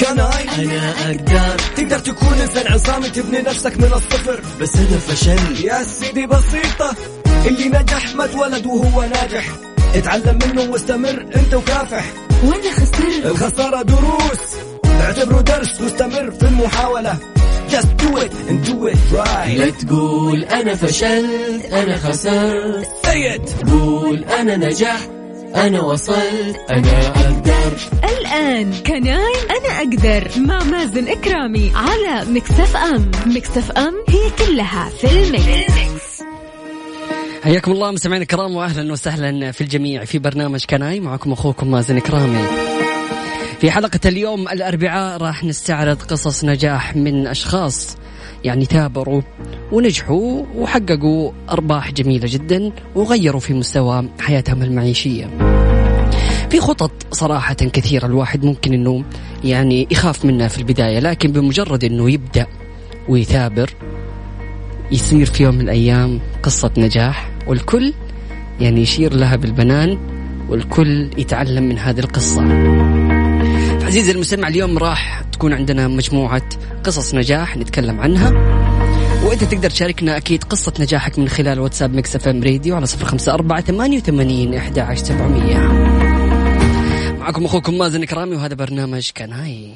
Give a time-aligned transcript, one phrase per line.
[0.00, 1.56] كناي أنا أقدر.
[1.76, 4.40] تقدر تكون إنسان عصامي تبني نفسك من الصفر.
[4.60, 5.64] بس أنا فشل.
[5.64, 6.94] يا سيدي بسيطة
[7.46, 9.44] اللي نجح ما اتولد وهو ناجح.
[9.94, 12.04] اتعلم منه واستمر أنت وكافح.
[12.44, 13.26] وأنا خسرت.
[13.26, 14.40] الخسارة دروس.
[15.00, 17.16] اعتبره درس واستمر في المحاولة.
[17.68, 19.58] Just do it and do it right.
[19.58, 22.88] لا تقول أنا فشلت أنا خسرت.
[23.06, 23.70] Say it.
[23.70, 25.13] قول أنا نجحت.
[25.56, 33.10] أنا وصلت أنا أقدر الآن Can I أنا أقدر مع مازن كرامي على Mix FM
[33.26, 36.22] Mix FM هي كلها في ال Mix.
[37.44, 41.98] حياكم الله مستمعينا الكرام واهلا وسهلا في الجميع في برنامج Can I معكم أخوكم مازن
[41.98, 42.46] كرامي.
[43.60, 47.96] في حلقة اليوم الأربعاء راح نستعرض قصص نجاح من أشخاص
[48.44, 49.22] يعني ثابروا
[49.72, 55.26] ونجحوا وحققوا أرباح جميلة جدا وغيروا في مستوى حياتهم المعيشية.
[56.50, 59.04] في خطط صراحة كثيرة الواحد ممكن أنه
[59.44, 62.46] يعني يخاف منها في البداية لكن بمجرد أنه يبدأ
[63.08, 63.70] ويثابر
[64.92, 67.92] يصير في يوم من الأيام قصة نجاح والكل
[68.60, 69.98] يعني يشير لها بالبنان
[70.48, 72.42] والكل يتعلم من هذه القصة.
[73.94, 76.42] عزيزي المستمع اليوم راح تكون عندنا مجموعة
[76.84, 78.30] قصص نجاح نتكلم عنها.
[79.24, 83.34] وإنت تقدر تشاركنا أكيد قصة نجاحك من خلال واتساب Mix FM Radio على صفر خمسة
[83.34, 85.58] أربعة ثمانية وثمانين إحدى عشر سبعمية.
[87.18, 89.68] معكم أخوكم مازن كرامي وهذا برنامج كناي.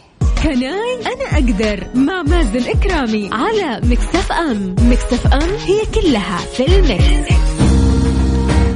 [0.43, 4.77] كناي؟ أنا أقدر مع مازن إكرامي على Mix FM.
[4.81, 7.33] Mix FM هي كلها في ال mix.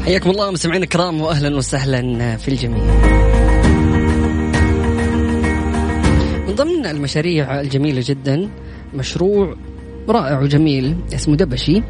[0.04, 3.22] حياكم الله مستمعينا الكرام واهلا وسهلا في الجميع.
[6.53, 8.48] من ضمن المشاريع الجميلة جدا
[8.95, 9.56] مشروع
[10.08, 11.83] رائع وجميل اسمه دبشي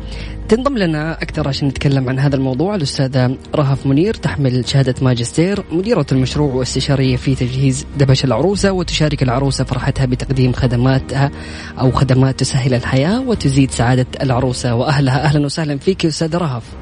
[0.48, 6.06] تنضم لنا أكثر عشان نتكلم عن هذا الموضوع الأستاذة رهف منير تحمل شهادة ماجستير مديرة
[6.12, 11.30] المشروع واستشارية في تجهيز دبش العروسة وتشارك العروسة فرحتها بتقديم خدماتها
[11.80, 16.81] أو خدمات تسهل الحياة وتزيد سعادة العروسة وأهلها أهلا وسهلا فيك أستاذة رهف.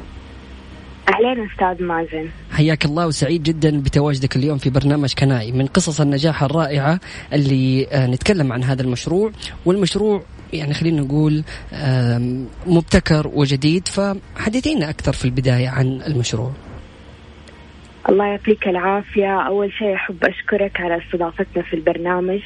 [1.09, 2.29] أهلين أستاذ مازن.
[2.53, 7.01] حياك الله وسعيد جدا بتواجدك اليوم في برنامج كناي من قصص النجاح الرائعة
[7.33, 9.31] اللي آه، نتكلم عن هذا المشروع
[9.67, 10.23] والمشروع
[10.53, 11.43] يعني خلينا نقول
[12.67, 13.89] مبتكر وجديد.
[13.89, 16.53] فحدثينا أكثر في البداية عن المشروع.
[18.09, 19.41] الله يعطيك العافية.
[19.41, 22.41] أول شيء أحب أشكرك على استضافتنا في البرنامج.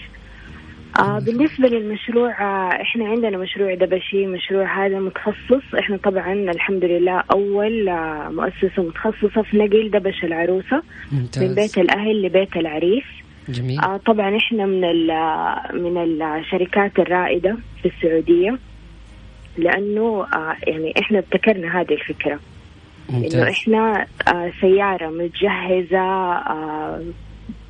[0.98, 5.74] آه بالنسبة للمشروع آه إحنا عندنا مشروع دبشي مشروع هذا متخصص.
[5.78, 10.82] إحنا طبعا الحمد لله أول آه مؤسسة متخصصة في نقل دبش العروسة
[11.12, 13.04] من ممتاز بيت الأهل لبيت العريس.
[13.48, 13.80] جميل.
[13.80, 18.58] آه طبعا إحنا من ال- من الشركات الرائدة في السعودية
[19.58, 22.40] لأنه آه يعني إحنا ابتكرنا هذه الفكرة.
[23.10, 23.34] إنه ممتاز.
[23.42, 25.98] إحنا آه سيارة متجهزة
[26.34, 27.02] آه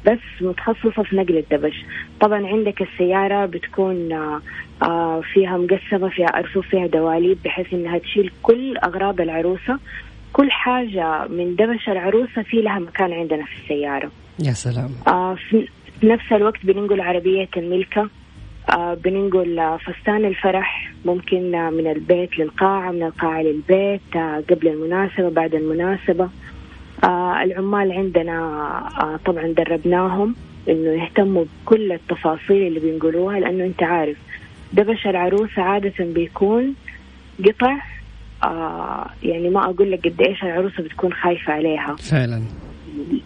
[0.07, 1.85] بس متخصصة في نقل الدبش.
[2.21, 4.41] طبعا عندك السيارة بتكون آه
[4.83, 9.79] آه فيها مقسمة فيها ارفف فيها دواليب بحيث إنها تشيل كل أغراض العروسة.
[10.33, 14.11] كل حاجة من دبش العروسة في لها مكان عندنا في السيارة.
[14.39, 14.91] يا سلام.
[15.09, 15.69] آه، في
[16.03, 18.09] نفس الوقت بننقل عربية الملكة
[19.05, 24.17] بننقل فستان الفرح ممكن من البيت للقاعة من القاعة للبيت
[24.51, 26.29] قبل المناسبة بعد المناسبة.
[27.45, 30.35] العمال عندنا طبعا دربناهم.
[30.69, 34.17] إنه يهتموا بكل التفاصيل اللي بينقلوها لأنه أنت عارف
[34.73, 36.75] دبش العروسة عادة بيكون
[37.47, 37.77] قطع
[38.45, 41.97] آه يعني ما أقول لك قد إيش العروسة بتكون خايفة عليها.
[41.97, 42.43] فعلا.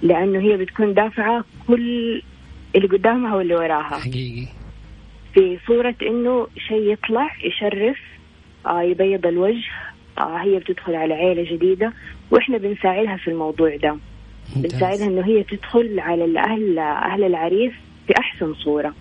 [0.02, 2.22] لأنه هي بتكون دافعة كل
[2.76, 3.98] اللي قدامها واللي وراها.
[3.98, 4.46] حقيقي.
[5.34, 7.96] في صورة إنه شيء يطلع يشرف
[8.66, 9.64] آه يبيض الوجه
[10.18, 11.92] آه هي بتدخل على عيلة جديدة
[12.30, 13.96] وإحنا بنساعدها في الموضوع ده.
[14.56, 17.72] بنساعدها إنه هي تدخل على الأهل أهل العريس
[18.06, 18.94] في احسن صورة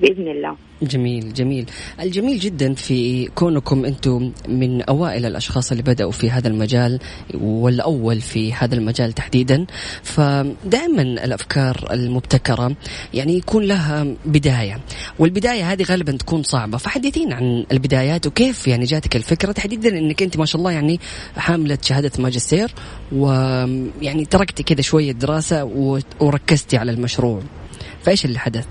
[0.00, 0.56] بإذن الله.
[0.84, 1.66] جميل جميل.
[2.00, 7.00] الجميل جدا في كونكم أنتم من أوائل الأشخاص اللي بدأوا في هذا المجال
[7.34, 9.66] والأول في هذا المجال تحديدا.
[10.02, 12.76] فدائما الأفكار المبتكرة
[13.14, 14.80] يعني يكون لها بداية
[15.18, 16.78] والبداية هذه غالبا تكون صعبة.
[16.78, 21.00] فحدثينا عن البدايات وكيف يعني جاتك الفكرة؟ تحديدا إنك أنت ما شاء الله يعني
[21.36, 22.74] حاملة شهادة ماجستير
[23.12, 25.64] ويعني تركتي كذا شوية دراسة
[26.20, 27.42] وركزتي على المشروع.
[28.02, 28.66] فإيش اللي حدث؟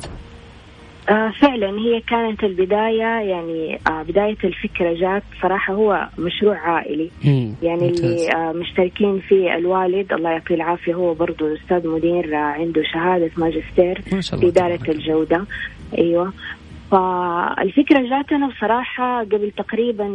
[1.10, 5.24] آه فعلا هي كانت البداية يعني آه بداية الفكرة جات.
[5.42, 7.10] صراحة هو مشروع عائلي.
[7.62, 7.90] يعني.
[7.90, 14.02] اللي آه، مشتركين فيه الوالد الله يعطيه العافية هو برضو أستاذ مدير عنده شهادة ماجستير
[14.02, 14.80] في إدارة.
[14.90, 15.46] الجودة.
[15.98, 16.34] أيوة.
[16.92, 20.08] فالفكرة جاتنا بصراحة قبل تقريبا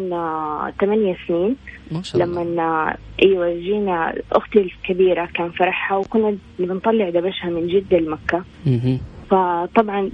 [0.80, 1.56] ثمانية سنين.
[1.92, 2.42] ما شاء الله.
[2.42, 8.44] لما أيوة جينا أختي الكبيرة كان فرحها وكنا بنطلع دبشها من جدة لمكة.
[8.66, 9.00] مهم.
[9.30, 10.10] فطبعا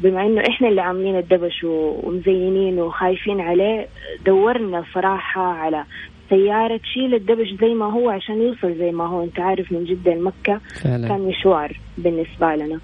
[0.00, 3.86] بما إنه إحنا اللي عاملين الدبش ومزينينه وخايفين عليه
[4.26, 5.84] دورنا صراحة على
[6.30, 9.24] سيارة تشيل الدبش زي ما هو عشان يوصل زي ما هو.
[9.24, 11.08] أنت عارف من جدة لمكة فعلا.
[11.08, 12.80] كان مشوار بالنسبة لنا.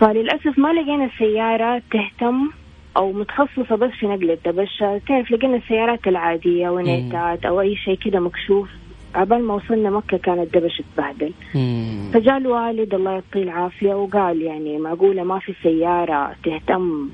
[0.00, 2.50] فللأسف ما لقينا سيارة تهتم
[2.96, 4.78] أو متخصصة بس في نقل الدبش.
[4.78, 8.68] تعرف لقينا السيارات العادية ونيتات أو أي شيء كذا مكشوف.
[9.14, 12.10] عبال ما وصلنا مكة كان الدبش اتبهدل مم.
[12.14, 17.08] فجاء الوالد الله يعطيه العافية وقال يعني معقولة ما في سيارة تهتم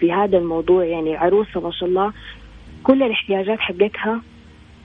[0.00, 0.84] في هذا الموضوع.
[0.84, 2.12] يعني عروسة ما شاء الله
[2.82, 4.20] كل الإحتياجات حقتها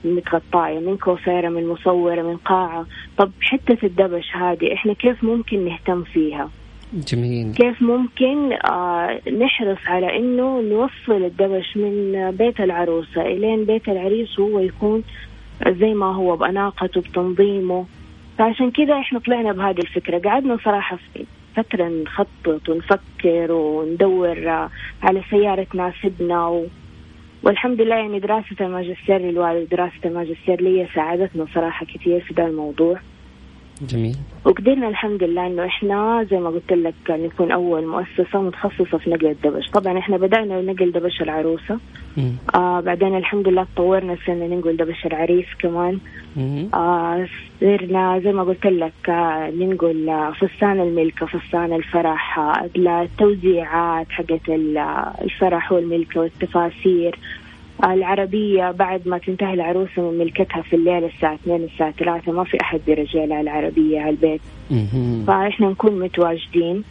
[0.04, 2.86] متغطاية من كوفيرة من مصورة من قاعة.
[3.18, 6.50] طب حتة الدبش هذه إحنا كيف ممكن نهتم فيها؟
[6.94, 7.54] جميل.
[7.54, 14.60] كيف ممكن آه نحرص على إنه نوصل الدبش من بيت العروسة إلين بيت العريس وهو
[14.60, 15.02] يكون
[15.68, 17.84] زي ما هو بأناقته بتنظيمه.
[18.38, 20.18] فعشان كذا إحنا طلعنا بهذه الفكرة.
[20.18, 21.24] قعدنا صراحة في
[21.56, 24.68] فترة نخطط ونفكر وندور
[25.02, 26.66] على سيارة تناسبنا و...
[27.42, 33.00] والحمد لله يعني دراسة الماجستير للوالد دراسة الماجستير لي ساعدتنا صراحة كثير في ذا الموضوع.
[33.82, 34.16] جميل.
[34.44, 39.26] وقدرنا الحمد لله إنه إحنا زي ما قلت لك نكون أول مؤسسة متخصصة في نقل
[39.26, 41.78] الدبش، طبعا إحنا بدأنا نقل دبش العروسة.
[42.16, 42.32] مم.
[42.54, 45.98] آه بعدين الحمد لله تطورنا صرنا ننقل دبش العريس كمان.
[46.36, 46.68] مم.
[46.74, 47.26] آه
[47.60, 54.48] صرنا زي ما قلت لك آه ننقل آه، فستان الملكة فستان الفرح آه التوزيعات حقت
[54.48, 57.18] آه، الفرح والملكة والتفاسير.
[57.84, 62.60] العربية بعد ما تنتهي العروسة من ملكتها في الليل الساعة 2 الساعة 3 ما في
[62.60, 64.40] أحد بيرجع لها العربية على البيت.
[64.70, 65.24] مم.
[65.26, 66.84] فإحنا نكون متواجدين.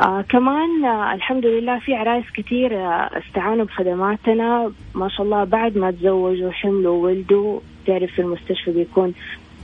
[0.00, 4.72] آه كمان آه الحمد لله في عرايس كثير آه استعانوا بخدماتنا.
[4.94, 9.14] ما شاء الله بعد ما تزوجوا حملوا وولدوا تعرف في المستشفى بيكون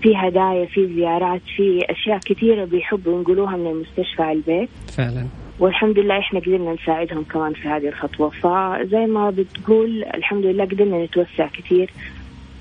[0.02, 4.68] في هدايا في زيارات في أشياء كثيره بيحبوا ينقلوها من المستشفى على البيت.
[4.96, 5.26] فعلا.
[5.58, 8.30] والحمد لله إحنا قدرنا نساعدهم كمان في هذه الخطوة.
[8.30, 11.90] فزي ما بتقول الحمد لله قدرنا نتوسع كثير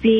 [0.01, 0.15] في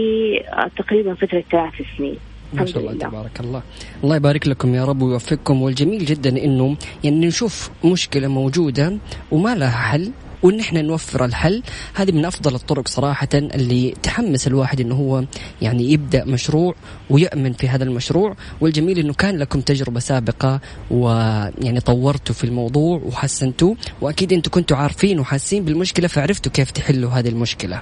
[0.47, 2.17] آه تقريبا فترة ثلاث سنين.
[2.53, 3.61] ما شاء الله تبارك الله.
[4.03, 5.61] الله يبارك لكم يا رب ويوفقكم.
[5.61, 8.97] والجميل جدا إنه يعني نشوف مشكلة موجودة
[9.31, 10.11] وما لها حل.
[10.43, 11.63] وإن إحنا نوفر الحل
[11.93, 15.23] هذه من أفضل الطرق صراحة اللي تحمس الواحد إنه هو
[15.61, 16.75] يعني يبدأ مشروع
[17.09, 20.59] ويامن في هذا المشروع والجميل إنه كان لكم تجربة سابقة
[20.91, 27.29] ويعني طورتوا في الموضوع وحسنتوا وأكيد أنتم كنتوا عارفين وحاسين بالمشكلة فعرفتوا كيف تحلوا هذه
[27.29, 27.81] المشكلة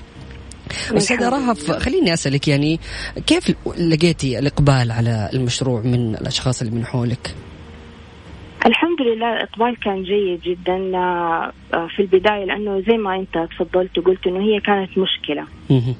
[0.91, 2.79] أستاذة رهف خليني أسألك يعني
[3.27, 7.35] كيف لقيتي الإقبال على المشروع من الأشخاص اللي من حولك؟
[8.65, 13.97] الحمد لله الإقبال كان جيد جدا آه، آه، في البداية لأنه زي ما أنت تفضلت
[13.97, 15.95] وقلت إنه هي كانت مشكلة مهم.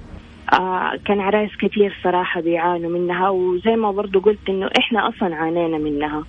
[0.54, 5.78] آه، كان عرايس كثير صراحة بيعانوا منها وزي ما برضو قلت إنه إحنا أصلا عانينا
[5.78, 6.24] منها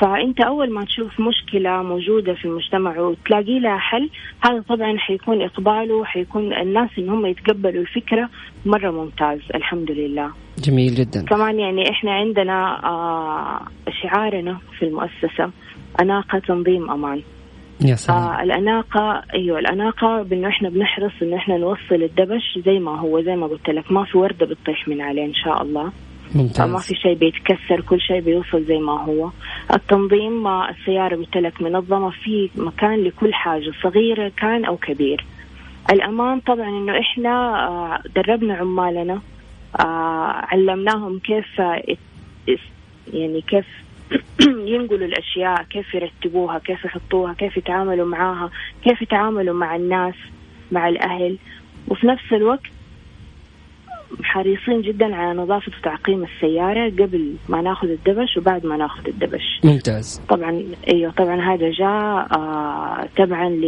[0.00, 4.10] فأنت أول ما تشوف مشكلة موجودة في المجتمع وتلاقي لها حل
[4.40, 8.28] هذا طبعا حيكون إقباله حيكون الناس إن هم يتقبلوا الفكرة
[8.66, 10.30] مرة ممتاز الحمد لله.
[10.58, 11.24] جميل جدا.
[11.24, 13.60] كمان يعني إحنا عندنا آه
[14.02, 15.50] شعارنا في المؤسسة
[16.00, 17.22] أناقة تنظيم أمان.
[17.84, 18.18] يا سلام.
[18.18, 23.36] آه الأناقة أيوة الأناقة بأنه إحنا بنحرص إنه إحنا نوصل الدبش زي ما هو زي
[23.36, 25.92] ما قلت لك ما في وردة بتطيح من عليه إن شاء الله.
[26.32, 29.30] آه ما ممتاز في شيء بيتكسر كل شيء بيوصل زي ما هو.
[29.74, 35.24] التنظيم آه السيارة قلت لك منظمة في مكان لكل حاجة صغيرة كان أو كبير.
[35.90, 39.20] الأمان طبعا إنه إحنا آه دربنا عمالنا
[39.80, 41.58] آه علمناهم كيف
[43.12, 43.66] يعني كيف
[44.72, 48.50] ينقلوا الأشياء كيف يرتبوها كيف يحطوها كيف يتعاملوا معاها
[48.84, 50.14] كيف يتعاملوا مع الناس
[50.72, 51.38] مع الأهل.
[51.88, 52.73] وفي نفس الوقت
[54.22, 59.60] حريصين جدا على نظافة وتعقيم السيارة قبل ما ناخذ الدبش وبعد ما ناخذ الدبش.
[59.64, 60.20] ممتاز.
[60.28, 63.64] طبعا إيوه طبعا هذا جاء آه تبعا ل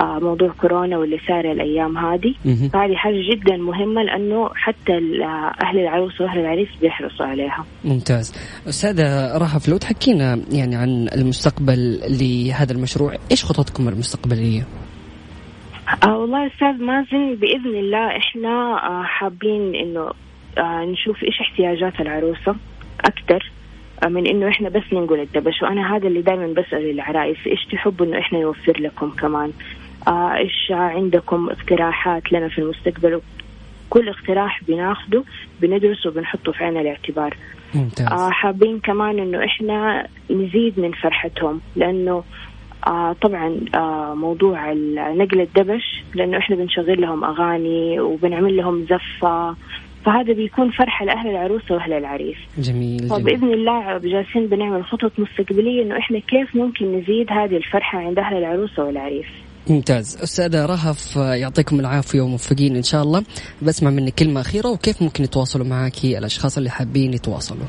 [0.00, 2.34] آه موضوع كورونا واللي صار الأيام هذه.
[2.72, 7.64] فهذه حاجة جدا مهمة لأنه حتى آه، أهل العروس وأهل العريس بيحرصوا عليها.
[7.84, 8.34] ممتاز.
[8.68, 14.66] أستاذة رهف لو تحكينا يعني عن المستقبل لهذا المشروع إيش خططكم المستقبلية؟
[16.02, 18.48] آه والله أستاذ مازن بإذن الله إحنا
[18.88, 20.10] آه حابين إنه
[20.58, 22.56] آه نشوف إيش احتياجات العروسة
[23.04, 23.50] أكثر
[24.04, 25.62] آه من إنه إحنا بس ننقل الدبش.
[25.62, 29.52] وأنا هذا اللي دائما بسأل العرايس إيش تحبوا إنه إحنا نوفر لكم كمان؟
[30.08, 33.20] آه إيش عندكم اقتراحات لنا في المستقبل؟
[33.90, 35.24] كل اقتراح بناخده
[35.60, 37.36] بندرسه وبنحطه في عين الاعتبار.
[37.74, 38.06] ممتاز.
[38.12, 42.24] آه حابين كمان إنه إحنا نزيد من فرحتهم لأنه
[42.86, 44.72] آه طبعا آه موضوع
[45.14, 49.56] نقل الدبش لأنه إحنا بنشغل لهم أغاني وبنعمل لهم زفة.
[50.06, 52.36] فهذا بيكون فرحة لأهل العروسة وأهل العريس.
[52.58, 53.12] جميل جميل.
[53.12, 58.36] وبإذن الله جالسين بنعمل خطط مستقبلية إنه إحنا كيف ممكن نزيد هذه الفرحة عند أهل
[58.36, 59.26] العروسة والعريس
[59.70, 60.18] ممتاز.
[60.22, 63.22] أستاذة رهف يعطيكم العافية وموفقين إن شاء الله.
[63.62, 67.66] بسمع منك كلمة أخيرة وكيف ممكن يتواصلوا معك الأشخاص اللي حابين يتواصلوا؟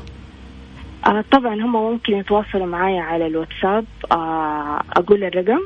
[1.06, 5.60] آه طبعا هم ممكن يتواصلوا معي على الواتساب آه أقول الرقم.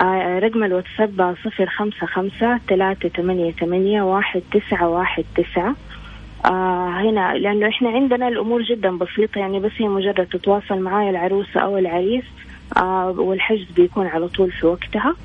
[0.00, 5.74] آه رقم الواتساب صفر خمسة خمسة ثلاثة ثمانية ثمانية واحد تسعة واحد تسعة
[6.46, 11.60] آه هنا لأنه إحنا عندنا الأمور جدا بسيطة يعني بس هي مجرد تتواصل معايا العروسة
[11.60, 12.24] أو العريس
[12.76, 15.16] آه والحجز بيكون على طول في وقتها مهم.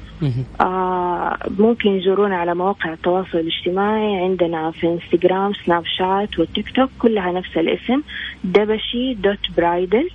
[0.62, 7.32] آه ممكن يزورونا على مواقع التواصل الاجتماعي عندنا في انستغرام سناب شات والتيك توك كلها
[7.32, 8.02] نفس الاسم
[8.44, 10.10] دبشي دوت برايدل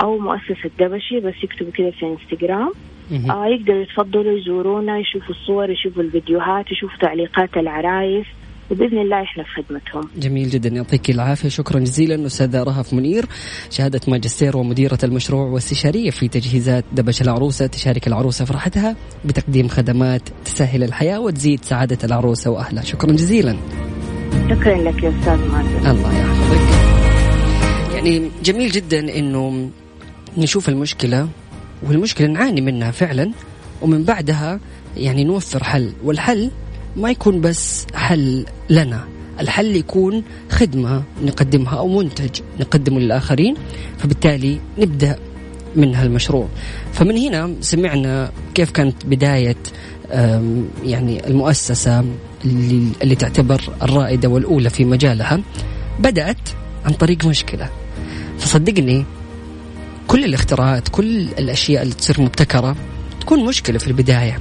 [0.00, 2.72] أو مؤسسة دبشي بس يكتبوا كده في انستغرام.
[3.30, 8.26] آه يقدروا يتفضلوا يزورونا يشوفوا الصور يشوفوا الفيديوهات يشوفوا تعليقات العرايس.
[8.70, 10.10] وباذن الله إحنا في خدمتهم.
[10.16, 10.68] جميل جدا.
[10.68, 11.48] يعطيك العافية.
[11.48, 13.26] شكرا جزيلا أستاذة رهف منير
[13.70, 20.82] شهادة ماجستير ومديرة المشروع واستشارية في تجهيزات دبش العروسة تشارك العروسة فرحتها بتقديم خدمات تسهل
[20.84, 22.82] الحياة وتزيد سعادة العروسة وأهلها.
[22.82, 23.56] شكرا جزيلا.
[24.50, 26.60] شكرا لك يا أستاذ مازن الله يحفظك.
[27.94, 29.70] يعني جميل جدا إنه
[30.38, 31.28] نشوف المشكلة
[31.82, 33.32] والمشكلة نعاني منها فعلا
[33.82, 34.60] ومن بعدها
[34.96, 35.92] يعني نوفر حل.
[36.04, 36.50] والحل
[36.96, 39.04] ما يكون بس حل لنا.
[39.40, 43.54] الحل يكون خدمة نقدمها أو منتج نقدمه للآخرين
[43.98, 45.16] فبالتالي نبدأ
[45.76, 46.48] من هالمشروع.
[46.92, 49.56] فمن هنا سمعنا كيف كانت بداية
[50.12, 52.04] أم، يعني المؤسسة
[52.44, 55.40] اللي, اللي تعتبر الرائدة والأولى في مجالها
[56.00, 56.48] بدأت
[56.84, 57.70] عن طريق مشكلة.
[58.38, 59.04] فصدقني
[60.06, 62.76] كل الاختراعات كل الأشياء اللي تصير مبتكرة
[63.20, 64.38] تكون مشكلة في البداية.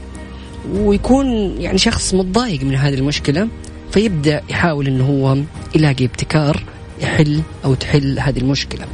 [0.73, 1.27] ويكون
[1.61, 3.47] يعني شخص متضايق من هذه المشكلة
[3.91, 5.37] فيبدأ يحاول إنه هو
[5.75, 6.63] يلاقي ابتكار
[7.01, 8.85] يحل أو تحل هذه المشكلة.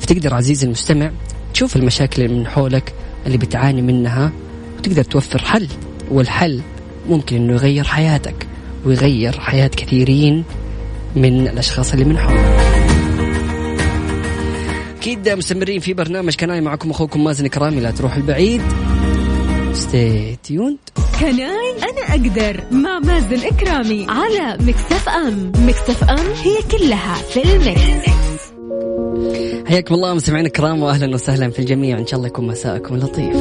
[0.00, 1.10] فتقدر عزيزي المستمع
[1.54, 2.92] تشوف المشاكل اللي من حولك
[3.26, 4.32] اللي بتعاني منها
[4.78, 5.68] وتقدر توفر حل
[6.10, 6.60] والحل
[7.08, 8.46] ممكن إنه يغير حياتك
[8.84, 10.44] ويغير حياة كثيرين
[11.16, 12.62] من الأشخاص اللي من حولك.
[14.98, 18.62] أكيد مستمرين في برنامج Can I معكم أخوكم مازن كرامي لا تروح البعيد.
[19.72, 20.78] ستي تيوند
[21.22, 27.64] كناي أنا أقدر مع مازن إكرامي على Mix FM Mix FM هي كلها في ال
[27.64, 28.52] mix.
[29.68, 33.36] حياكم الله مستمعينا الكرام واهلا وسهلا في الجميع إن شاء الله يكون مساءكم لطيف.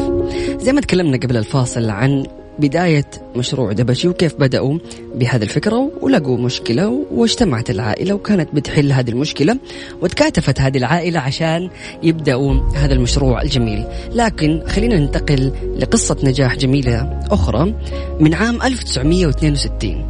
[0.61, 2.25] زي ما تكلمنا قبل الفاصل عن
[2.59, 3.05] بداية
[3.35, 4.77] مشروع دبشي وكيف بدأوا
[5.15, 9.57] بهذه الفكرة ولقوا مشكلة واجتمعت العائلة وكانت بتحل هذه المشكلة
[10.01, 11.69] وتكاتفت هذه العائلة عشان
[12.03, 13.85] يبدأوا هذا المشروع الجميل.
[14.13, 17.73] لكن خلينا ننتقل لقصة نجاح جميلة أخرى
[18.19, 20.05] من عام 1962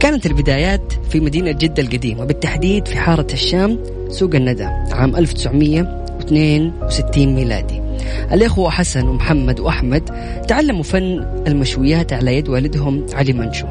[0.00, 7.87] كانت البدايات في مدينة جدة القديمة بالتحديد في حارة الشام سوق الندى عام 1962 ميلادي.
[8.32, 10.02] الإخوة حسن ومحمد وأحمد
[10.48, 13.66] تعلموا فن المشويات على يد والدهم علي منشو.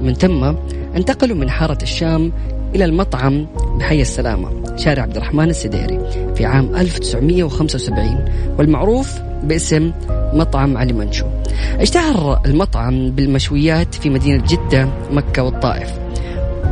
[0.00, 0.52] ومن ثم
[0.96, 2.32] انتقلوا من حارة الشام
[2.74, 3.46] إلى المطعم
[3.78, 5.98] بحي السلامة شارع عبد الرحمن السديري
[6.34, 8.24] في عام 1975
[8.58, 9.92] والمعروف باسم
[10.32, 11.26] مطعم علي منشو.
[11.80, 15.92] اشتهر المطعم بالمشويات في مدينة جدة مكة والطائف.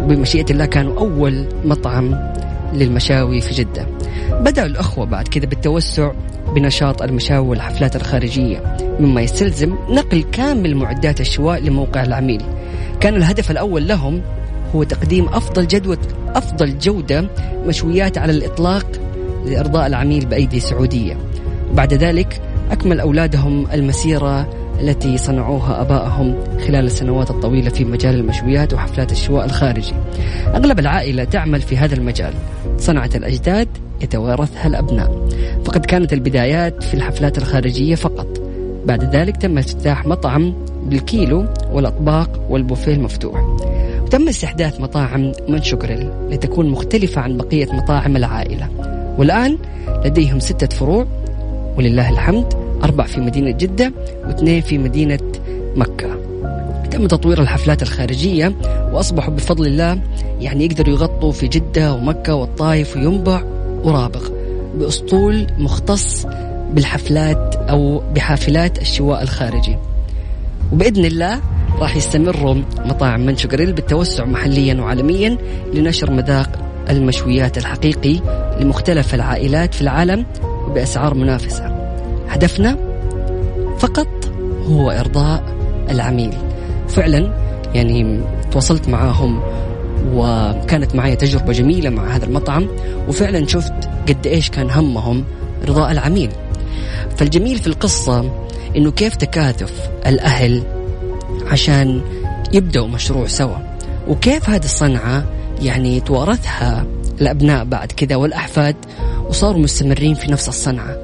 [0.03, 2.33] وبمشيئة الله كانوا أول مطعم
[2.75, 3.87] للمشاوي في جدة.
[4.41, 6.13] بدأ الأخوة بعد كذا بالتوسع
[6.55, 12.43] بنشاط المشاوي والحفلات الخارجية مما يستلزم نقل كامل معدات الشواء لموقع العميل.
[13.01, 14.23] كان الهدف الأول لهم
[14.75, 15.97] هو تقديم أفضل جدوى
[16.29, 17.29] أفضل جودة
[17.67, 18.87] مشويات على الإطلاق
[19.47, 21.17] لإرضاء العميل بأيدي سعودية.
[21.73, 24.49] وبعد ذلك أكمل أولادهم المسيرة
[24.81, 26.37] التي صنعوها أبائهم
[26.67, 29.95] خلال السنوات الطويلة في مجال المشويات وحفلات الشواء الخارجي.
[30.47, 32.35] أغلب العائلة تعمل في هذا المجال.
[32.79, 33.69] صنعة الأجداد
[34.03, 35.29] يتوارثها الأبناء.
[35.65, 38.27] فقد كانت البدايات في الحفلات الخارجية فقط.
[38.87, 40.55] بعد ذلك تم افتتاح مطعم
[40.87, 43.57] بالكيلو والأطباق والبوفيه المفتوح.
[44.03, 48.69] وتم استحداث مطاعم منشو جريل لتكون مختلفة عن بقية مطاعم العائلة.
[49.19, 49.59] والآن
[50.05, 51.07] لديهم ستة فروع
[51.79, 53.93] ولله الحمد أربع في مدينة جدة
[54.27, 55.21] واثنين في مدينة
[55.77, 56.19] مكة.
[56.91, 58.53] تم تطوير الحفلات الخارجية
[58.93, 60.01] وأصبحوا بفضل الله
[60.41, 63.43] يعني يقدروا يغطوا في جدة ومكة والطائف وينبع.
[63.85, 64.29] ورابغ
[64.75, 66.27] بأسطول مختص
[66.73, 69.77] بالحفلات أو بحافلات الشواء الخارجي.
[70.73, 71.41] وبإذن الله
[71.81, 72.55] راح يستمروا
[72.85, 75.37] مطاعم منشو جريل بالتوسع محليا وعالميا
[75.75, 76.51] لنشر مذاق
[76.91, 78.21] المشويات الحقيقي
[78.61, 80.27] لمختلف العائلات في العالم
[80.67, 81.67] وبأسعار منافسة.
[82.29, 82.77] هدفنا
[83.79, 84.09] فقط
[84.69, 85.45] هو إرضاء
[85.91, 86.35] العميل.
[86.89, 87.33] فعلا
[87.75, 88.21] يعني
[88.51, 89.41] تواصلت معاهم
[90.13, 92.69] وكانت معي تجربة جميلة مع هذا المطعم
[93.09, 93.73] وفعلا شفت
[94.09, 95.25] قد إيش كان همهم
[95.69, 96.31] رضاء العميل.
[97.17, 98.31] فالجميل في القصة
[98.77, 100.63] إنه كيف تكاثف الأهل
[101.47, 102.01] عشان
[102.53, 103.57] يبدأوا مشروع سوا
[104.09, 105.25] وكيف هذه الصنعة
[105.63, 106.87] يعني توارثها
[107.21, 108.77] الأبناء بعد كذا والأحفاد
[109.29, 110.97] وصاروا مستمرين في نفس الصنعة.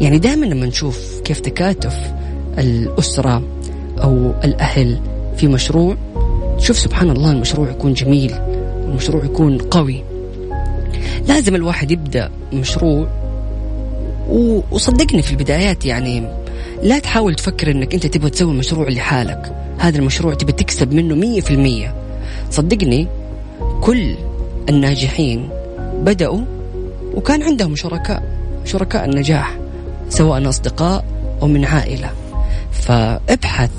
[0.00, 2.12] يعني دائما لما نشوف كيف تكاتف
[2.58, 3.42] الأسرة
[4.02, 5.00] أو الأهل
[5.36, 5.96] في مشروع
[6.62, 8.34] شوف سبحان الله المشروع يكون جميل
[8.84, 10.04] المشروع يكون قوي.
[11.28, 13.08] لازم الواحد يبدأ مشروع
[14.70, 16.28] وصدقني في البدايات يعني
[16.82, 19.52] لا تحاول تفكر إنك أنت تبغى تسوي مشروع لحالك.
[19.78, 21.94] هذا المشروع تبي تكسب منه مية في المية.
[22.50, 23.08] صدقني
[23.80, 24.14] كل
[24.68, 25.48] الناجحين
[25.94, 26.40] بدأوا
[27.14, 28.22] وكان عندهم شركاء
[28.64, 29.58] شركاء النجاح
[30.08, 31.04] سواء أصدقاء
[31.42, 32.10] أو من عائلة.
[32.72, 33.70] فابحث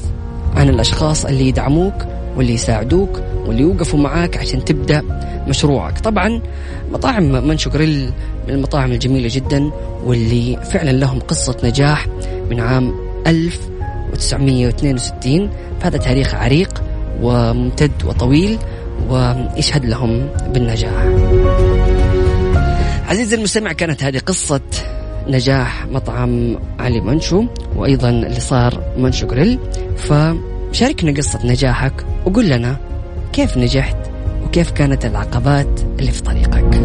[0.56, 5.02] عن الأشخاص اللي يدعموك واللي يساعدوك واللي يوقفوا معاك عشان تبدأ
[5.48, 6.00] مشروعك.
[6.00, 6.42] طبعا
[6.92, 8.12] مطاعم منشو جريل
[8.48, 9.72] من المطاعم الجميلة جدا
[10.04, 12.08] واللي فعلا لهم قصة نجاح
[12.50, 12.96] من عام
[13.28, 15.50] 1962
[15.82, 16.84] فهذا تاريخ عريق
[17.22, 18.58] وممتد وطويل
[19.10, 21.06] ويشهد لهم بالنجاح.
[23.08, 24.62] عزيزي المستمع كانت هذه قصة
[25.28, 29.60] نجاح مطعم علي منشو وأيضا اللي صار منشو جريل
[30.74, 32.78] فشاركنا قصة نجاحك وقول لنا
[33.34, 33.98] كيف نجحت
[34.46, 36.76] وكيف كانت العقبات اللي في طريقك.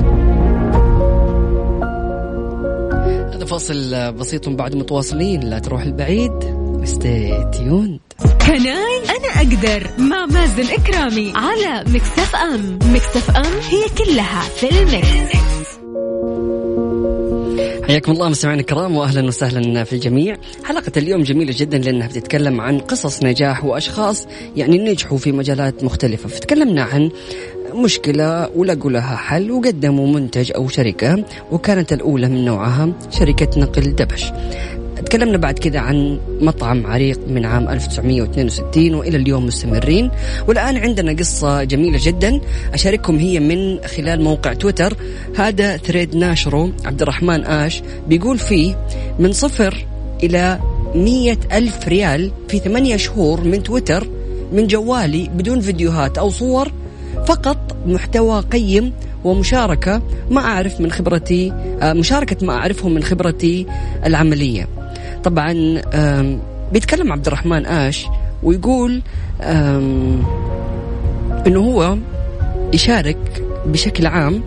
[3.35, 6.59] هذا فاصل بسيط بعد متواصلين لا تروح البعيد.
[6.89, 8.27] Tuned.
[8.47, 12.79] Can I أنا أقدر مع مازن إكرامي على Mix FM.
[12.93, 15.48] Mix FM هي كلها في ال mix.
[17.89, 20.37] حياكم الله مستمعينا الكرام واهلا وسهلا في الجميع.
[20.65, 24.27] حلقة اليوم جميلة جدا لأنها بتتكلم عن قصص نجاح وأشخاص
[24.57, 27.11] يعني نجحوا في مجالات مختلفة، فتكلمنا عن
[27.75, 34.33] مشكلة ولقوا لها حل وقدموا منتج أو شركة وكانت الأولى من نوعها شركة نقل دبش
[35.07, 40.11] تكلمنا بعد كذا عن مطعم عريق من عام 1962 وإلى اليوم مستمرين.
[40.49, 42.41] والآن عندنا قصة جميلة جدا
[42.75, 44.97] أشارككم هي من خلال موقع تويتر.
[45.37, 48.87] هذا ثريد ناشره عبد الرحمن آش بيقول فيه
[49.19, 49.87] من صفر
[50.23, 50.61] إلى
[50.95, 54.09] مية ألف ريال في ثمانية شهور من تويتر
[54.53, 56.73] من جوالي بدون فيديوهات أو صور
[57.27, 58.93] فقط محتوى قيم
[59.25, 63.67] ومشاركة ما أعرف من خبرتي آه، مشاركة ما أعرفه من خبرتي
[64.07, 64.78] العملية.
[65.25, 65.53] طبعا
[66.73, 68.07] بيتكلم عبد الرحمن آش
[68.43, 69.03] ويقول
[71.47, 71.97] إنه هو
[72.73, 74.43] يشارك بشكل عام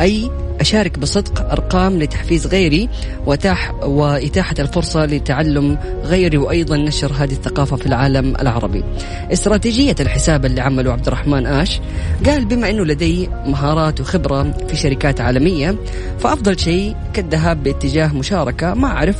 [0.00, 0.30] أي
[0.64, 2.88] أشارك بصدق أرقام لتحفيز غيري
[3.26, 8.84] وإتاح وإتاحة الفرصة لتعلم غيري وأيضا نشر هذه الثقافة في العالم العربي.
[9.32, 11.80] استراتيجية الحساب اللي عمله عبد الرحمن آش
[12.26, 15.76] قال بما أنه لدي مهارات وخبرة في شركات عالمية
[16.18, 19.16] فأفضل شيء كالذهاب باتجاه مشاركة ما أعرف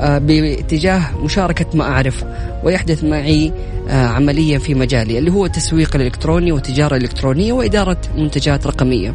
[0.00, 2.24] باتجاه مشاركة ما أعرف
[2.64, 3.52] ويحدث معي
[3.88, 9.14] آه، عمليا في مجالي اللي هو التسويق الإلكتروني والتجارة الإلكترونية وإدارة منتجات رقمية.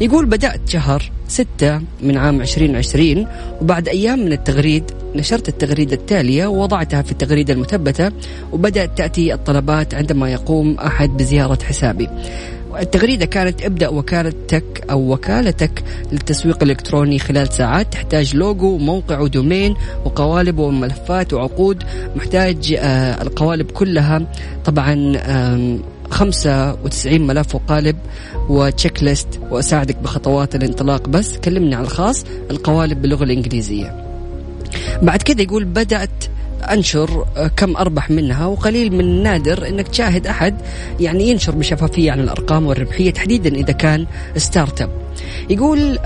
[0.00, 3.26] يقول بدأت شهر ستة من عام 2020
[3.60, 8.10] وبعد أيام من التغريد نشرت التغريدة التالية ووضعتها في التغريدة المثبتة
[8.52, 12.08] وبدأت تأتي الطلبات عندما يقوم أحد بزيارة حسابي.
[12.80, 20.58] التغريدة كانت ابدأ وكالتك أو وكالتك للتسويق الإلكتروني خلال ساعات تحتاج لوجو وموقع ودومين وقوالب
[20.58, 21.82] وملفات وعقود.
[22.16, 24.22] محتاج آه القوالب كلها
[24.64, 25.12] طبعا
[26.10, 27.96] 95 ملف وقالب
[28.48, 31.08] و checklist وأساعدك بخطوات الانطلاق.
[31.08, 34.04] بس كلمني على الخاص القوالب باللغة الإنجليزية.
[35.02, 36.24] بعد كده يقول بدأت
[36.72, 40.56] أنشر آه، كم أربح منها وقليل من النادر إنك تشاهد أحد
[41.00, 44.90] يعني ينشر بشفافية عن الأرقام والربحية تحديدا إذا كان startup.
[45.50, 45.98] يقول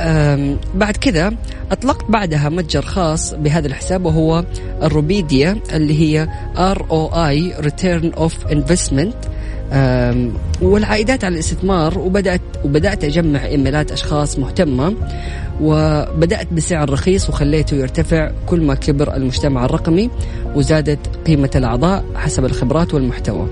[0.75, 1.33] بعد كذا
[1.73, 4.45] أطلقت بعدها متجر خاص بهذا الحساب وهو
[4.83, 9.15] ال ROIpedia اللي هي ROI return of investment
[10.63, 14.95] والعائدات على الاستثمار وبدات وبدأت أجمع إيميلات أشخاص مهتمة
[15.61, 20.11] وبدأت بسعر رخيص وخليته يرتفع كل ما كبر المجتمع الرقمي
[20.55, 23.47] وزادت قيمة الأعضاء حسب الخبرات والمحتوى.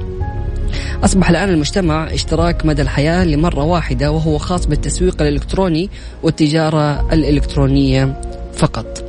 [1.04, 5.90] أصبح الآن المجتمع اشتراك مدى الحياة لمرة واحدة وهو خاص بالتسويق الإلكتروني
[6.22, 8.20] والتجارة الإلكترونية
[8.52, 9.04] فقط.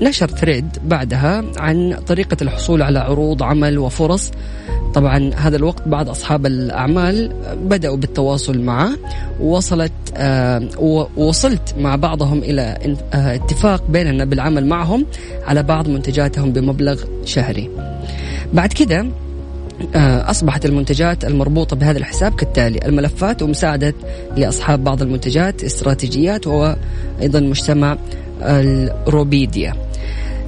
[0.00, 4.30] ونشر ثريد بعدها عن طريقة الحصول على عروض عمل وفرص.
[4.94, 7.32] طبعا هذا الوقت بعض أصحاب الأعمال
[7.62, 8.90] بدأوا بالتواصل معه
[9.40, 15.06] ووصلت آه ووصلت مع بعضهم إلى آه اتفاق بيننا بالعمل معهم
[15.46, 17.70] على بعض منتجاتهم بمبلغ شهري.
[18.52, 19.06] بعد كده
[19.94, 23.94] آه، أصبحت المنتجات المربوطة بهذا الحساب كالتالي الملفات ومساعدة
[24.36, 27.96] لأصحاب بعض المنتجات استراتيجيات وأيضا مجتمع
[28.42, 29.85] الروبيديا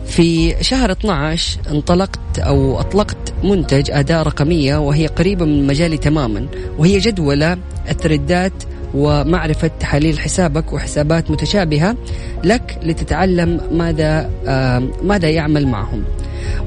[0.08, 6.46] في شهر 12 انطلقت أو أطلقت منتج أداة رقمية وهي قريبة من مجالي تماما
[6.78, 7.58] وهي جدولة
[7.90, 8.52] التردات
[8.94, 11.96] ومعرفة تحاليل حسابك وحسابات متشابهة
[12.44, 16.04] لك لتتعلم ماذا آه ماذا يعمل معهم.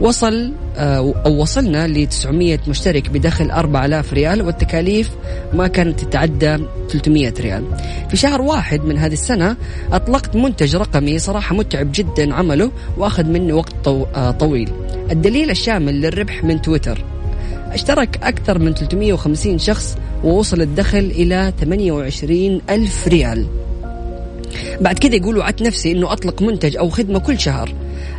[0.02, 5.12] وصل آه، أو وصلنا ل 900 مشترك بدخل 4000 ريال والتكاليف
[5.54, 6.58] ما كانت تتعدى
[6.90, 7.64] 300 ريال.
[8.10, 9.56] في شهر واحد من هذه السنة
[9.92, 14.70] أطلقت منتج رقمي صراحة متعب جدا عمله وأخذ مني وقت آه، طويل.
[15.12, 17.06] الدليل الشامل للربح من تويتر.
[17.72, 23.46] اشترك أكثر من 350 شخص ووصل الدخل إلى 28 ألف ريال.
[24.82, 27.74] بعد كذا يقول وعدت نفسي أنه أطلق منتج أو خدمة كل شهر.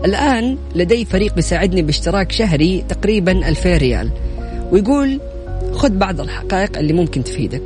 [0.05, 4.11] الآن لدي فريق بيساعدني باشتراك شهري تقريبا 2000 ريال.
[4.73, 5.21] ويقول
[5.73, 7.63] خذ بعض الحقائق اللي ممكن تفيدك.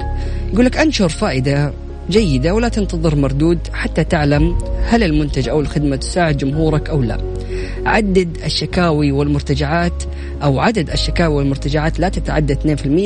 [0.52, 1.72] يقول لك أنشر فائدة
[2.10, 7.35] جيدة ولا تنتظر مردود حتى تعلم هل المنتج أو الخدمة تساعد جمهورك أو لا.
[7.86, 10.02] عدد الشكاوي والمرتجعات
[10.42, 12.54] أو عدد الشكاوي والمرتجعات لا تتعدى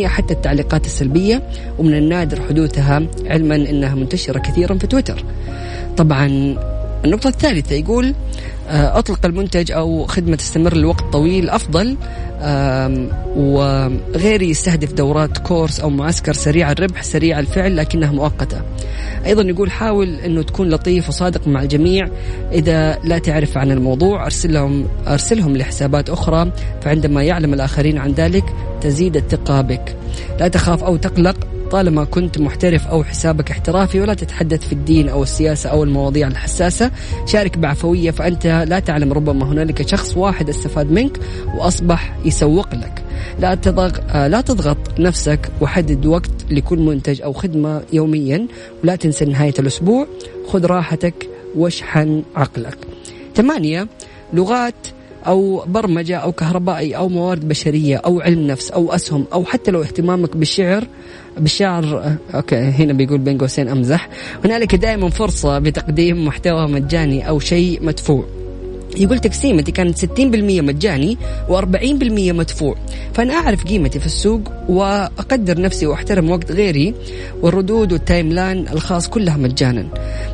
[0.05, 1.43] 2% حتى التعليقات السلبية
[1.79, 5.25] ومن النادر حدوثها علما أنها منتشرة كثيرا في تويتر.
[5.97, 6.27] طبعا
[7.05, 8.15] النقطة الثالثة يقول
[8.71, 11.97] آه، أطلق المنتج أو خدمة تستمر لوقت طويل أفضل
[13.37, 18.63] وغير يستهدف دورات كورس أو معسكر سريع الربح سريع الفعل لكنها مؤقتة.
[19.27, 22.09] أيضا يقول حاول أنه تكون لطيف وصادق مع الجميع.
[22.53, 26.53] إذا لا تعرف عن الموضوع أرسلهم أرسلهم لحسابات أخرى
[26.83, 28.45] فعندما يعلم الآخرين عن ذلك
[28.81, 29.97] تزيد الثقة بك.
[30.41, 31.37] لا تخاف أو تقلق
[31.71, 36.91] طالما كنت محترف أو حسابك احترافي ولا تتحدث في الدين أو السياسة أو المواضيع الحساسة
[37.27, 41.21] شارك بعفوية فأنت لا تعلم ربما هنالك شخص واحد استفاد منك
[41.57, 43.03] وأصبح يسوق لك
[43.39, 48.47] لا تضغط لا تضغط نفسك وحدد وقت لكل منتج أو خدمة يوميا
[48.85, 50.07] ولا تنسى نهاية الأسبوع
[50.49, 52.79] خذ راحتك واشحن عقلك.
[53.35, 53.89] ثمانية
[54.33, 54.87] لغات
[55.27, 59.83] أو برمجة أو كهربائي أو موارد بشرية أو علم نفس أو أسهم أو حتى لو
[59.83, 60.87] اهتمامك بالشعر
[61.39, 64.09] بالشعر أوكي هنا بيقول بين قوسين أمزح.
[64.45, 68.25] هنالك دائما فرصة بتقديم محتوى مجاني أو شيء مدفوع.
[68.97, 70.01] يقول تقسيمتي كانت 60%
[70.61, 72.77] مجاني و40% مدفوع.
[73.15, 76.95] فأنا أعرف قيمتي في السوق وأقدر نفسي وأحترم وقت غيري
[77.43, 79.87] والردود وال timeline الخاص كلها مجانا.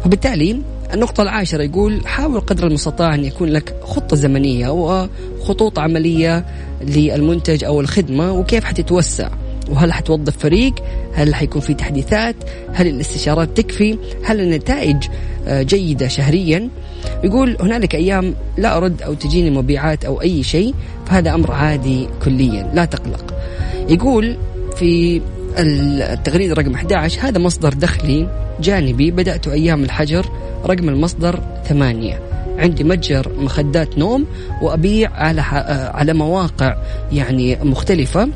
[0.06, 0.60] وبالتالي
[0.94, 6.46] النقطة العاشرة يقول حاول قدر المستطاع أن يكون لك خطة زمنية وخطوط عملية
[6.80, 9.28] للمنتج أو الخدمة وكيف حتتوسع؟
[9.70, 10.74] وهل حتوظف فريق؟
[11.14, 12.36] هل حيكون في تحديثات؟
[12.72, 14.96] هل الاستشارات تكفي؟ هل النتائج
[15.46, 16.68] آه، جيدة شهريا؟
[17.24, 20.74] يقول هنالك أيام لا أرد أو تجيني مبيعات أو أي شيء
[21.06, 23.34] فهذا أمر عادي كليا لا تقلق.
[23.88, 24.36] يقول
[24.76, 25.20] في
[25.58, 28.28] التغريدة رقم 11 هذا مصدر دخلي
[28.60, 29.10] جانبي.
[29.10, 30.26] بدأت أيام الحجر
[30.66, 32.20] رقم المصدر ثمانية.
[32.58, 34.26] عندي متجر مخدات نوم
[34.62, 35.40] وأبيع على
[35.94, 36.76] على مواقع
[37.12, 38.28] يعني مختلفة.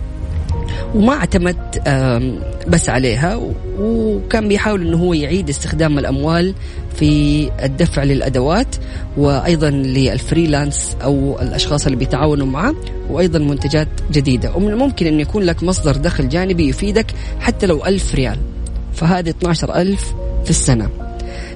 [0.95, 1.57] وما اعتمد
[2.69, 3.40] بس عليها.
[3.79, 6.55] وكان بيحاول إنه هو يعيد استخدام الأموال
[6.97, 8.77] في الدفع للأدوات
[9.16, 12.75] وأيضا للفريلانس أو الأشخاص اللي بيتعاونوا معه
[13.11, 14.57] وأيضا منتجات جديدة.
[14.57, 17.07] ومن الممكن إنه يكون لك مصدر دخل جانبي يفيدك
[17.40, 18.38] حتى لو ألف ريال.
[18.95, 20.14] فهذه 12 ألف
[20.45, 20.88] في السنة.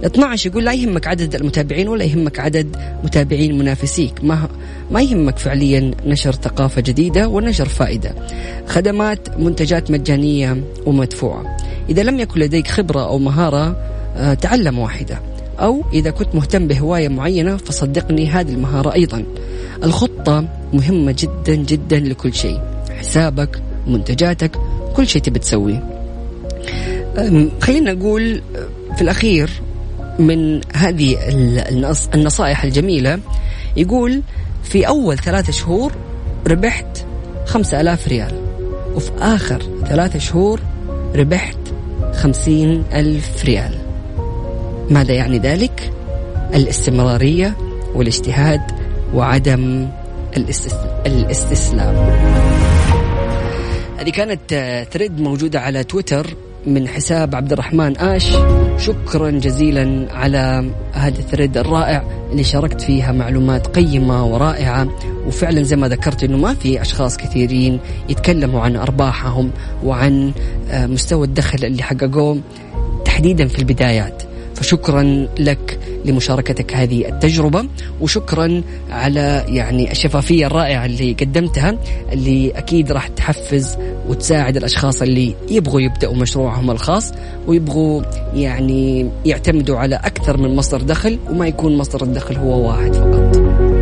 [0.04, 4.24] 12 يقول لا يهمك عدد المتابعين ولا يهمك عدد متابعين منافسيك.
[4.24, 4.48] ما
[4.90, 8.14] ما يهمك فعليا نشر ثقافة جديدة ونشر فائدة.
[8.66, 11.56] خدمات منتجات مجانية ومدفوعة.
[11.88, 13.76] إذا لم يكن لديك خبرة أو مهارة
[14.16, 15.20] آه، تعلم واحدة.
[15.60, 19.24] أو إذا كنت مهتم بهواية معينة فصدقني هذه المهارة أيضا.
[19.84, 22.60] الخطة مهمة جدا جدا لكل شيء.
[22.98, 24.50] حسابك منتجاتك
[24.96, 25.94] كل شيء تبي تسويه.
[27.62, 28.42] خلينا نقول
[28.96, 29.50] في الأخير
[30.18, 31.16] من هذه
[32.14, 33.18] النصائح الجميلة
[33.76, 34.22] يقول
[34.64, 35.92] في أول ثلاثة شهور
[36.46, 37.06] ربحت
[37.46, 38.40] خمسة ألاف ريال
[38.94, 40.60] وفي آخر ثلاثة شهور
[41.14, 41.58] ربحت
[42.14, 43.78] خمسين ألف ريال.
[44.90, 45.92] ماذا يعني ذلك؟
[46.54, 47.56] الاستمرارية
[47.94, 48.60] والاجتهاد
[49.14, 49.88] وعدم
[51.06, 51.94] الاستسلام.
[53.98, 54.54] هذه كانت
[54.92, 56.26] ثريد موجودة على تويتر.
[56.66, 58.36] من حساب عبد الرحمن آش.
[58.78, 64.88] شكرا جزيلا على هذا الثريد الرائع اللي شاركت فيها معلومات قيمة ورائعة.
[65.26, 69.50] وفعلا زي ما ذكرت إنه ما في أشخاص كثيرين يتكلموا عن أرباحهم
[69.84, 70.32] وعن
[70.70, 72.40] آه، مستوى الدخل اللي حققوه
[73.04, 74.22] تحديدا في البدايات.
[74.54, 77.64] فشكرا لك لمشاركتك هذه التجربة
[78.00, 81.78] وشكرا على يعني الشفافية الرائعة اللي قدمتها
[82.12, 83.76] اللي أكيد راح تحفز
[84.08, 87.12] وتساعد الأشخاص اللي يبغوا يبدأوا مشروعهم الخاص
[87.46, 88.02] ويبغوا
[88.34, 93.73] يعني يعتمدوا على أكثر من مصدر دخل وما يكون مصدر الدخل هو واحد فقط.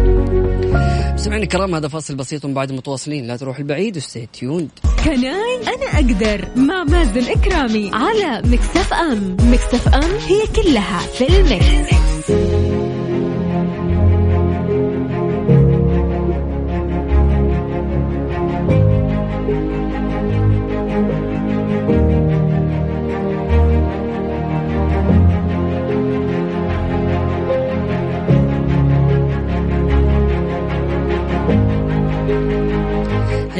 [1.22, 3.26] سمعنا الكرام هذا فاصل بسيط بعد متواصلين.
[3.26, 4.68] لا تروح البعيد وستي تيوند
[5.04, 11.40] Can I أنا أقدر مع مازن إكرامي على Mix FM Mix FM هي كلها في
[11.40, 12.71] ال mix.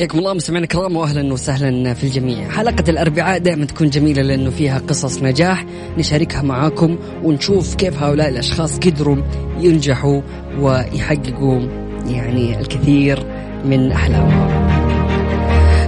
[0.02, 2.50] حياكم الله مستمعينا الكرام واهلا وسهلا في الجميع.
[2.50, 5.64] حلقة الأربعاء دائما تكون جميلة لأنه فيها قصص نجاح
[5.98, 9.16] نشاركها معاكم ونشوف كيف هؤلاء الأشخاص قدروا
[9.60, 10.20] ينجحوا
[10.60, 11.60] ويحققوا
[12.06, 13.26] يعني الكثير
[13.64, 14.48] من أحلامهم.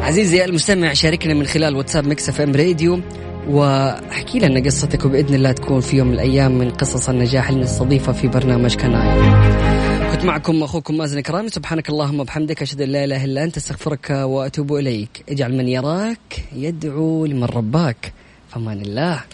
[0.03, 3.01] عزيزي المستمع شاركنا من خلال واتساب Mix FM Radio
[3.49, 8.13] واحكي لنا قصتك وبإذن الله تكون في يوم من الأيام من قصص النجاح اللي نستضيفها
[8.13, 9.94] في برنامج Can I.
[10.25, 11.49] معكم أخوكم مازن كرامي.
[11.49, 15.25] سبحانك اللهم وبحمدك أشهد أن لا إله إلا أنت أستغفرك وأتوب إليك.
[15.29, 18.13] اجعل من يراك يدعو لمن رباك.
[18.49, 19.25] فمان الله.